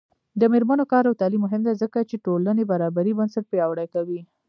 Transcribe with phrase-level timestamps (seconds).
[0.39, 4.19] د میرمنو کار او تعلیم مهم دی ځکه چې ټولنې برابرۍ بنسټ پیاوړی کوي.